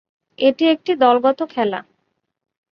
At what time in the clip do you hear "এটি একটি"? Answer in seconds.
0.39-0.91